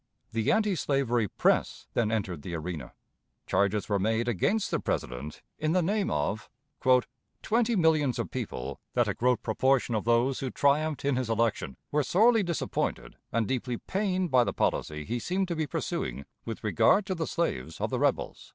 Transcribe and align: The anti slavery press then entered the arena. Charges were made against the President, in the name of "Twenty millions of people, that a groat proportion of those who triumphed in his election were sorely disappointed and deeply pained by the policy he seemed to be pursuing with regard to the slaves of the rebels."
The 0.31 0.51
anti 0.51 0.73
slavery 0.73 1.27
press 1.27 1.85
then 1.93 2.11
entered 2.11 2.41
the 2.41 2.55
arena. 2.55 2.93
Charges 3.45 3.87
were 3.87 3.99
made 3.99 4.27
against 4.27 4.71
the 4.71 4.79
President, 4.79 5.43
in 5.59 5.73
the 5.73 5.83
name 5.83 6.09
of 6.09 6.49
"Twenty 7.43 7.75
millions 7.75 8.17
of 8.17 8.31
people, 8.31 8.79
that 8.95 9.07
a 9.07 9.13
groat 9.13 9.43
proportion 9.43 9.93
of 9.93 10.03
those 10.05 10.39
who 10.39 10.49
triumphed 10.49 11.05
in 11.05 11.17
his 11.17 11.29
election 11.29 11.77
were 11.91 12.01
sorely 12.01 12.41
disappointed 12.41 13.15
and 13.31 13.47
deeply 13.47 13.77
pained 13.77 14.31
by 14.31 14.43
the 14.43 14.53
policy 14.53 15.05
he 15.05 15.19
seemed 15.19 15.47
to 15.49 15.55
be 15.55 15.67
pursuing 15.67 16.25
with 16.45 16.63
regard 16.63 17.05
to 17.05 17.13
the 17.13 17.27
slaves 17.27 17.79
of 17.79 17.91
the 17.91 17.99
rebels." 17.99 18.49